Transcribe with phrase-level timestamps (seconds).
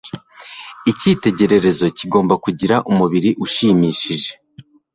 [0.91, 4.31] Icyitegererezo kigomba kugira umubiri ushimishije.